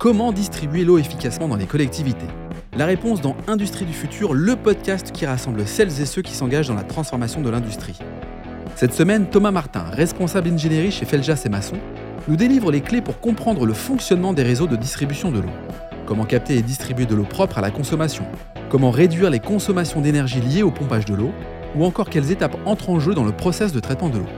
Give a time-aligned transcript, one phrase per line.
[0.00, 2.24] Comment distribuer l'eau efficacement dans les collectivités
[2.74, 6.68] La réponse dans Industrie du futur, le podcast qui rassemble celles et ceux qui s'engagent
[6.68, 7.98] dans la transformation de l'industrie.
[8.76, 11.76] Cette semaine, Thomas Martin, responsable ingénierie chez Feljas et Masson,
[12.28, 15.50] nous délivre les clés pour comprendre le fonctionnement des réseaux de distribution de l'eau.
[16.06, 18.24] Comment capter et distribuer de l'eau propre à la consommation
[18.70, 21.32] Comment réduire les consommations d'énergie liées au pompage de l'eau
[21.76, 24.28] Ou encore quelles étapes entrent en jeu dans le process de traitement de l'eau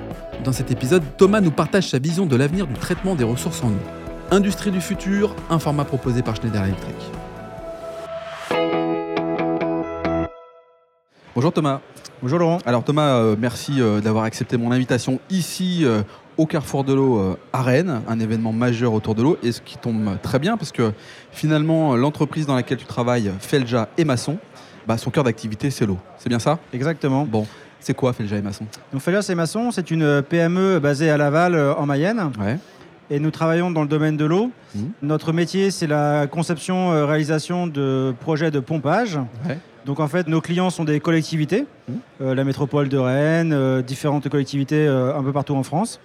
[0.43, 3.69] Dans cet épisode, Thomas nous partage sa vision de l'avenir du traitement des ressources en
[3.69, 4.02] eau.
[4.33, 6.95] Industrie du futur, un format proposé par Schneider Electric.
[11.35, 11.81] Bonjour Thomas.
[12.23, 12.57] Bonjour Laurent.
[12.65, 16.01] Alors Thomas, euh, merci euh, d'avoir accepté mon invitation ici euh,
[16.39, 19.77] au Carrefour de l'eau à Rennes, un événement majeur autour de l'eau, et ce qui
[19.77, 20.95] tombe très bien parce que
[21.31, 24.39] finalement l'entreprise dans laquelle tu travailles, Felja et Masson,
[24.89, 25.99] bah, son cœur d'activité c'est l'eau.
[26.17, 26.59] C'est bien ça?
[26.73, 27.27] Exactement.
[27.27, 27.47] Bon,
[27.81, 28.65] c'est quoi Felja et Masson?
[28.95, 32.57] Donc Felias et Masson, c'est une PME basée à Laval en Mayenne Ouais.
[33.13, 34.51] Et nous travaillons dans le domaine de l'eau.
[34.75, 34.91] Mhm.
[35.03, 39.19] Notre métier, c'est la conception, euh, réalisation de projets de pompage.
[39.47, 39.59] Ouais.
[39.85, 41.95] Donc en fait, nos clients sont des collectivités, Mhm.
[42.23, 46.01] euh, la métropole de Rennes, euh, différentes collectivités euh, un peu partout en France.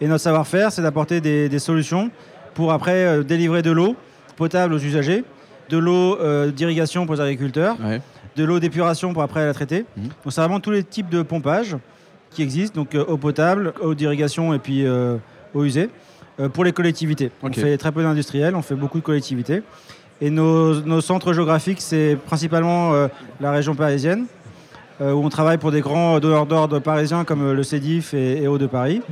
[0.00, 2.10] Et notre savoir-faire, c'est d'apporter des, des solutions
[2.54, 3.96] pour après délivrer de l'eau
[4.36, 5.24] potable aux usagers,
[5.70, 6.18] de l'eau
[6.52, 8.00] d'irrigation pour les agriculteurs, Ouais.
[8.36, 9.86] de l'eau d'épuration pour après la traiter.
[9.96, 10.04] Mhm.
[10.04, 11.76] Donc c'est vraiment tous les types de pompage
[12.30, 14.84] qui existent, donc eau potable, eau d'irrigation et puis
[15.54, 15.90] eau usée,
[16.52, 17.30] pour les collectivités.
[17.42, 19.62] On fait très peu d'industriels, on fait beaucoup de collectivités.
[20.20, 23.08] Et nos, nos centres géographiques, c'est principalement euh,
[23.40, 24.26] la région parisienne,
[25.00, 28.42] euh, où on travaille pour des grands donneurs d'ordre parisiens comme euh, le CEDIF et,
[28.42, 29.02] et Eau de Paris.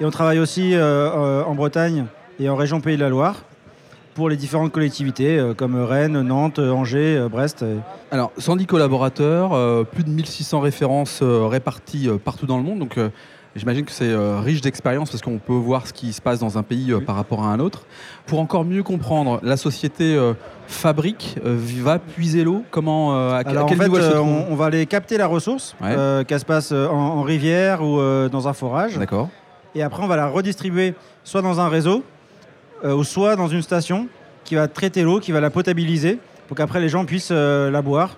[0.00, 2.06] Et on travaille aussi euh, euh, en Bretagne
[2.40, 3.44] et en région Pays de la Loire
[4.14, 7.64] pour les différentes collectivités euh, comme Rennes, Nantes, Angers, euh, Brest.
[8.10, 12.80] Alors 110 collaborateurs, euh, plus de 1600 références euh, réparties euh, partout dans le monde,
[12.80, 13.10] donc euh,
[13.56, 16.58] J'imagine que c'est euh, riche d'expérience parce qu'on peut voir ce qui se passe dans
[16.58, 17.04] un pays euh, Oui.
[17.04, 17.86] par rapport à un autre.
[18.26, 20.34] Pour encore mieux comprendre, la société euh,
[20.66, 22.62] fabrique, va puiser l'eau?
[22.70, 24.28] Comment, à, à Alors en quel fait, niveau elle se trouve?
[24.28, 26.24] on, on va aller capter la ressource, Ouais.
[26.26, 28.96] qu'elle se passe en, en rivière ou dans un forage.
[28.98, 29.28] D'accord.
[29.74, 30.94] Et après, on va la redistribuer
[31.24, 32.04] soit dans un réseau,
[32.84, 34.08] ou soit dans une station
[34.44, 38.16] qui va traiter l'eau, qui va la potabiliser, pour qu'après les gens puissent la boire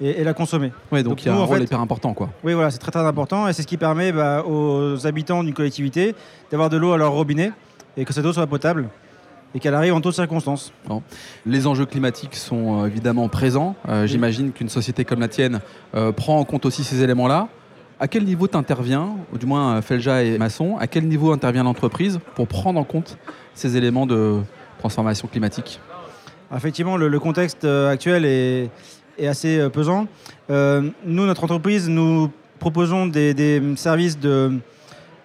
[0.00, 0.72] et, et la consommer.
[0.92, 2.30] Ouais, donc Donc il y a nous, un rôle fait- hyper important, quoi.
[2.44, 5.54] Oui, voilà, c'est très très important et c'est ce qui permet bah, aux habitants d'une
[5.54, 6.14] collectivité
[6.50, 7.52] d'avoir de l'eau à leur robinet
[7.96, 8.88] et que cette eau soit potable
[9.54, 10.72] et qu'elle arrive en toutes circonstances.
[11.46, 13.76] Les enjeux climatiques sont euh, évidemment présents.
[13.88, 15.60] Euh, J'imagine qu'une société comme la tienne
[15.94, 17.48] euh, prend en compte aussi ces éléments-là.
[17.98, 21.64] À quel niveau tu interviens, ou du moins Felja et Masson, à quel niveau intervient
[21.64, 23.18] l'entreprise pour prendre en compte
[23.54, 24.40] ces éléments de
[24.78, 25.80] transformation climatique?
[26.54, 28.70] Effectivement, le, le contexte actuel est,
[29.18, 30.06] est assez euh, pesant.
[30.50, 34.52] Euh, nous, notre entreprise, nous proposons des, des services de,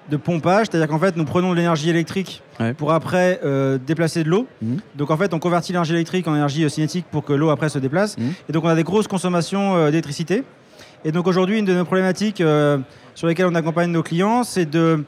[0.10, 2.76] de pompage, c'est-à-dire qu'en fait, nous prenons de l'énergie électrique Ouais.
[2.76, 4.46] pour après euh, déplacer de l'eau.
[4.62, 4.78] Mhm.
[4.96, 7.68] Donc en fait, on convertit l'énergie électrique en énergie euh, cinétique pour que l'eau après
[7.70, 8.16] se déplace.
[8.20, 8.34] Mhm.
[8.48, 10.44] Et donc on a des grosses consommations euh, d'électricité.
[11.04, 12.44] Et donc aujourd'hui, une de nos problématiques
[13.16, 15.04] sur lesquelles on accompagne nos clients, c'est de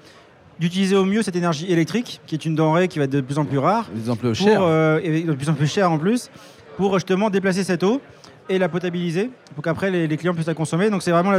[0.59, 3.37] d'utiliser au mieux cette énergie électrique, qui est une denrée qui va être de plus
[3.37, 6.29] en plus rare, exemples pour, chers euh, et de plus en plus cher en plus,
[6.77, 8.01] pour justement déplacer cette eau
[8.49, 10.89] et la potabiliser pour qu'après les, clients puissent la consommer.
[10.89, 11.33] Donc c'est vraiment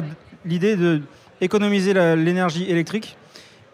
[0.44, 1.03] l'idée de
[1.41, 3.17] économiser la- l'énergie électrique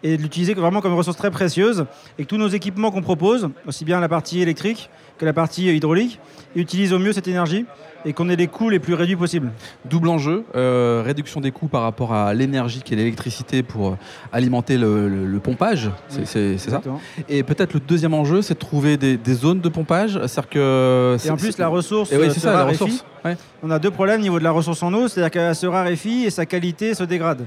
[0.03, 1.85] et de l'utiliser vraiment comme ressource très précieuse
[2.19, 5.73] et que tous nos équipements qu'on propose, aussi bien la partie électrique que la partie
[5.73, 6.19] hydraulique,
[6.55, 7.65] utilisent au mieux cette énergie
[8.05, 9.51] et qu'on ait les coûts les plus réduits possibles.
[9.85, 13.97] Double enjeu, euh, réduction des coûts par rapport à l'énergie qui est l'électricité pour euh,
[14.33, 16.81] alimenter le, le- le pompage, c'est Oui, ça.
[17.29, 21.17] Et peut-être le deuxième enjeu, c'est de trouver des, des zones de pompage, c'est-à-dire que...
[21.25, 23.05] Et en plus, la ressource Et oui, euh, c'est ça, la ressource.
[23.23, 23.37] Ouais.
[23.61, 26.25] On a deux problèmes au niveau de la ressource en eau, c'est-à-dire qu'elle se raréfie
[26.25, 27.45] et sa qualité se dégrade.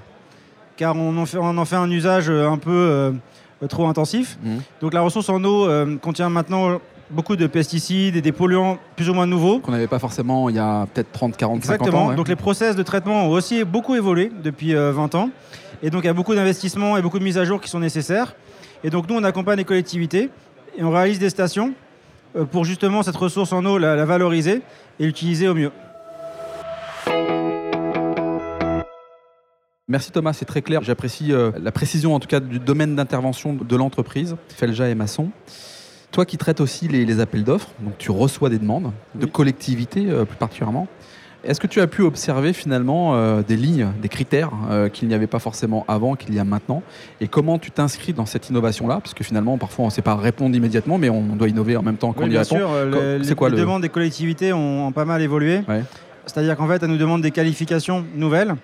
[0.76, 3.12] Car on en fait, on en fait un usage euh, un peu euh,
[3.68, 4.38] trop intensif.
[4.42, 4.60] Mhm.
[4.80, 6.78] Donc la ressource en eau euh, contient maintenant
[7.10, 9.60] beaucoup de pesticides et des polluants plus ou moins nouveaux.
[9.60, 12.04] Qu'on n'avait pas forcément il y a peut-être 30, 40, 50 Exactement.
[12.04, 12.08] ans.
[12.10, 12.16] ouais.
[12.16, 15.30] Donc les process de traitement ont aussi beaucoup évolué depuis euh, 20 ans.
[15.82, 17.80] Et donc il y a beaucoup d'investissements et beaucoup de mises à jour qui sont
[17.80, 18.34] nécessaires.
[18.84, 20.30] Et donc nous, on accompagne les collectivités
[20.76, 21.72] et on réalise des stations
[22.36, 24.62] euh, pour justement cette ressource en eau, la, la valoriser
[24.98, 25.70] et l'utiliser au mieux.
[29.88, 30.82] Merci Thomas, c'est très clair.
[30.82, 35.28] J'apprécie euh, la précision en tout cas du domaine d'intervention de l'entreprise, Felja et Masson.
[36.10, 40.06] Toi qui traites aussi les, les appels d'offres, donc tu reçois des demandes de collectivités
[40.10, 40.88] euh, plus particulièrement.
[41.44, 45.14] Est-ce que tu as pu observer finalement euh, des lignes, des critères euh, qu'il n'y
[45.14, 46.82] avait pas forcément avant, qu'il y a maintenant?
[47.20, 48.96] Et comment tu t'inscris dans cette innovation-là?
[49.00, 51.82] Parce que finalement, parfois, on ne sait pas répondre immédiatement, mais on doit innover en
[51.82, 52.56] même temps qu'on Oui, y bien répond.
[52.56, 55.60] sûr, les, c'est quoi les le- demandes des collectivités ont, ont pas mal évolué.
[55.68, 55.84] Ouais.
[56.24, 58.56] C'est-à-dire qu'en fait, elles nous demandent des qualifications nouvelles,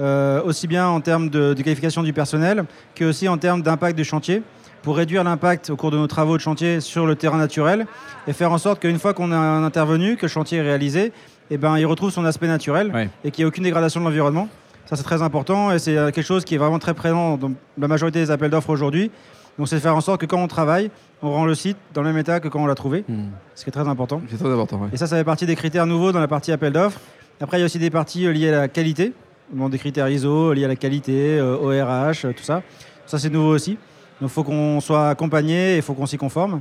[0.00, 2.64] euh, aussi bien en termes de, de qualification du personnel
[2.94, 4.42] que aussi en termes d'impact du chantier,
[4.82, 7.86] pour réduire l'impact au cours de nos travaux de chantier sur le terrain naturel
[8.26, 11.12] et faire en sorte qu'une fois qu'on a intervenu, que le chantier est réalisé,
[11.50, 13.08] eh ben, il retrouve son aspect naturel Ouais.
[13.24, 14.48] et qu'il n'y ait aucune dégradation de l'environnement.
[14.86, 17.52] Ça, c'est très important et c'est euh, quelque chose qui est vraiment très présent dans
[17.78, 19.10] la majorité des appels d'offres aujourd'hui.
[19.58, 20.90] Donc, c'est de faire en sorte que quand on travaille,
[21.22, 23.28] on rend le site dans le même état que quand on l'a trouvé, Hmm.
[23.54, 24.20] ce qui est très important.
[24.28, 24.78] C'est très important.
[24.80, 24.88] ouais.
[24.92, 26.98] Et ça, ça fait partie des critères nouveaux dans la partie appel d'offres.
[27.40, 29.12] Après, il y a aussi des parties euh, liées à la qualité,
[29.52, 32.62] des critères ISO liés à la qualité, euh, ORH, euh, tout ça.
[33.06, 33.72] Ça, c'est nouveau aussi.
[34.20, 36.60] Donc, il faut qu'on soit accompagné et il faut qu'on s'y conforme.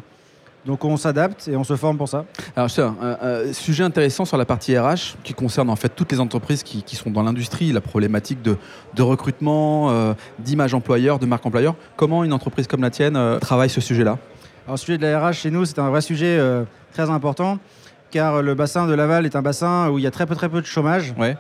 [0.66, 2.26] Donc, on s'adapte et on se forme pour ça.
[2.56, 6.12] Alors, sais, un, un sujet intéressant sur la partie RH qui concerne en fait toutes
[6.12, 8.58] les entreprises qui, qui sont dans l'industrie, la problématique de,
[8.94, 11.76] de recrutement, euh, d'image employeur, de marque employeur.
[11.98, 14.18] Comment une entreprise comme la tienne euh, travaille ce sujet-là?
[14.66, 16.64] Alors, le sujet de la RH chez nous, c'est un vrai sujet euh,
[16.94, 17.60] très important
[18.10, 20.48] car le bassin de Laval est un bassin où il y a très peu, très
[20.48, 21.16] peu de chômage.
[21.18, 21.36] Ouais.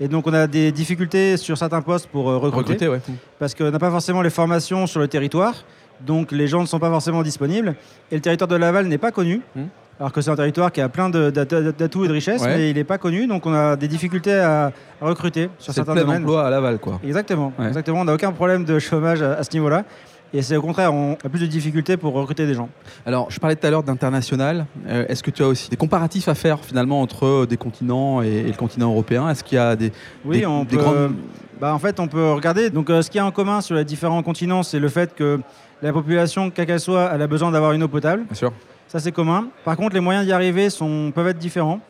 [0.00, 2.72] Et donc, on a des difficultés sur certains postes pour euh, recruter.
[2.86, 3.00] Recruter, ouais.
[3.38, 5.54] parce qu'on n'a pas forcément les formations sur le territoire,
[6.00, 7.74] donc les gens ne sont pas forcément disponibles.
[8.12, 9.64] Et le territoire de Laval n'est pas connu, Hmm.
[9.98, 12.56] alors que c'est un territoire qui a plein d'atouts et de richesses, Ouais.
[12.56, 16.02] mais il n'est pas connu, donc on a des difficultés à, recruter sur certains plein
[16.02, 16.22] domaines.
[16.22, 17.00] emploi à Laval, quoi.
[17.04, 17.66] Exactement, Ouais.
[17.66, 18.00] exactement.
[18.00, 19.84] On n'a aucun problème de chômage à, à ce niveau-là.
[20.34, 22.68] Et c'est au contraire, on a plus de difficultés pour recruter des gens.
[23.06, 24.66] Alors, je parlais tout à l'heure d'international.
[24.86, 28.20] Euh, Est-ce que tu as aussi des comparatifs à faire finalement entre euh, des continents
[28.22, 29.28] et, et le continent européen?
[29.30, 29.90] Est-ce qu'il y a des,
[30.26, 30.82] Oui, des- on des peut.
[30.82, 31.14] grandes-
[31.60, 32.68] Bah, en fait, on peut regarder.
[32.70, 35.14] Donc, euh, ce qu'il y a en commun sur les différents continents, c'est le fait
[35.14, 35.40] que
[35.82, 38.24] la population, quelle qu'elle soit, elle a besoin d'avoir une eau potable.
[38.24, 38.52] Bien sûr.
[38.86, 39.48] Ça, c'est commun.
[39.64, 41.80] Par contre, les moyens d'y arriver sont, peuvent être différents.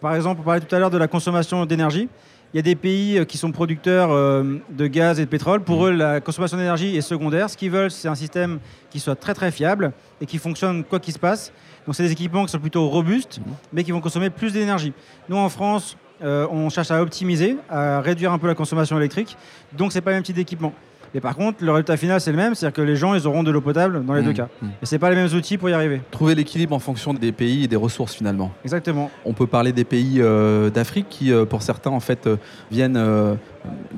[0.00, 2.08] Par exemple, on parlait tout à l'heure de la consommation d'énergie.
[2.54, 5.60] Il y a des pays euh, qui sont producteurs euh, de gaz et de pétrole.
[5.60, 7.50] Pour eux, la consommation d'énergie est secondaire.
[7.50, 8.58] Ce qu'ils veulent, c'est un système
[8.90, 11.52] qui soit très très fiable et qui fonctionne quoi qu'il se passe.
[11.84, 13.52] Donc, c'est des équipements qui sont plutôt robustes, Mhm.
[13.72, 14.94] mais qui vont consommer plus d'énergie.
[15.28, 19.36] Nous, en France, euh, on cherche à optimiser, à réduire un peu la consommation électrique.
[19.76, 20.72] Donc, c'est pas le même type d'équipement.
[21.14, 23.42] Mais par contre, le résultat final, c'est le même, c'est-à-dire que les gens, ils auront
[23.42, 24.48] de l'eau potable dans les Mmh, deux cas.
[24.60, 24.66] mmh.
[24.82, 26.00] Et c'est pas les mêmes outils pour y arriver.
[26.10, 28.50] Trouver l'équilibre en fonction des pays et des ressources finalement.
[28.64, 29.10] Exactement.
[29.24, 32.36] On peut parler des pays euh, d'Afrique qui, euh, pour certains, en fait, euh,
[32.70, 32.98] viennent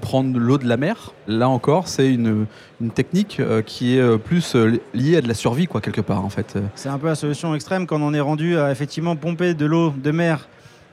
[0.01, 1.13] prendre l'eau de la mer.
[1.29, 2.47] Là encore, c'est une,
[2.81, 4.57] une technique qui est plus
[4.95, 6.59] liée à de la survie, quoi, quelque part, en fait.
[6.75, 9.91] C'est un peu la solution extrême quand on est rendu à effectivement pomper de l'eau
[9.97, 10.49] de mer,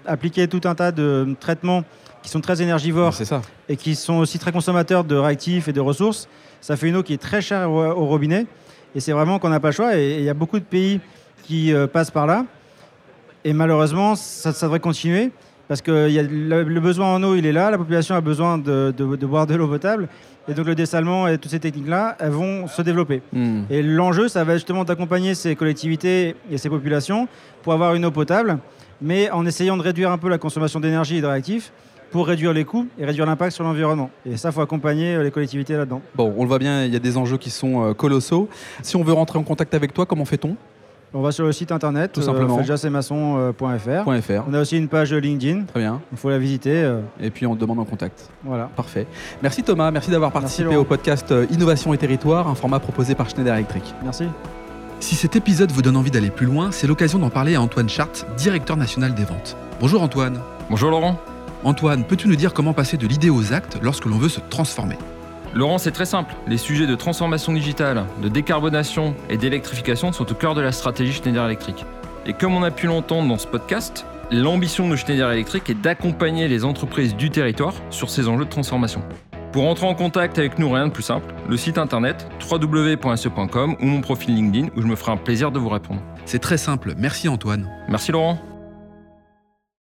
[0.05, 1.83] appliquer tout un tas de traitements
[2.27, 3.41] qui sont très énergivores ça.
[3.69, 6.27] et qui sont aussi très consommateurs de réactifs et de ressources.
[6.59, 8.45] Ça fait une eau qui est très chère au, au robinet
[8.93, 9.97] et c'est vraiment qu'on n'a pas le choix.
[9.97, 10.99] Et il y a beaucoup de pays
[11.43, 12.43] qui euh, passent par là.
[13.45, 15.31] Et malheureusement, ça, ça devrait continuer
[15.69, 17.71] parce que il y a le, le besoin en eau, il est là.
[17.71, 20.09] La population a besoin de, de- de boire de l'eau potable.
[20.49, 23.21] Et donc le dessalement et toutes ces techniques-là, elles vont se développer.
[23.31, 23.61] Hmm.
[23.69, 27.29] Et l'enjeu, ça va justement d'accompagner ces collectivités et ces populations
[27.63, 28.57] pour avoir une eau potable,
[29.01, 31.71] mais en essayant de réduire un peu la consommation d'énergie et de réactifs
[32.11, 34.09] pour réduire les coûts et réduire l'impact sur l'environnement.
[34.25, 36.01] Et ça, il faut accompagner euh, les collectivités là-dedans.
[36.15, 38.49] Bon, on le voit bien, il y a des enjeux qui sont euh, colossaux.
[38.81, 40.55] Si on veut rentrer en contact avec toi, comment fait-on?
[41.13, 42.57] On va sur le site internet, Tout simplement.
[42.57, 44.03] feljassemaçon.fr.
[44.21, 44.43] .fr.
[44.49, 46.01] On a aussi une page LinkedIn, Très bien.
[46.11, 46.83] il faut la visiter.
[46.83, 48.29] euh, Et puis on te demande en contact.
[48.43, 48.69] voilà.
[48.75, 49.07] Parfait.
[49.41, 53.29] Merci Thomas, merci d'avoir participé au podcast euh, Innovation et Territoire, un format proposé par
[53.29, 53.95] Schneider Electric.
[54.03, 54.25] Merci.
[54.99, 57.87] Si cet épisode vous donne envie d'aller plus loin, c'est l'occasion d'en parler à Antoine
[57.87, 59.55] Chart, directeur national des ventes.
[59.79, 60.39] Bonjour Antoine.
[60.69, 61.17] Bonjour Laurent.
[61.67, 64.95] Antoine, peux-tu nous dire comment passer de l'idée aux actes lorsque l'on veut se transformer?
[65.53, 66.33] Laurent, c'est très simple.
[66.47, 71.11] Les sujets de transformation digitale, de décarbonation et d'électrification sont au cœur de la stratégie
[71.11, 71.85] Schneider Electric.
[72.25, 76.47] Et comme on a pu l'entendre dans ce podcast, l'ambition de Schneider Electric est d'accompagner
[76.47, 79.01] les entreprises du territoire sur ces enjeux de transformation.
[79.51, 83.85] Pour entrer en contact avec nous, rien de plus simple, le site internet www.se.com ou
[83.85, 86.01] mon profil LinkedIn où je me ferai un plaisir de vous répondre.
[86.23, 87.69] C'est très simple, merci Antoine.
[87.89, 88.39] Merci Laurent.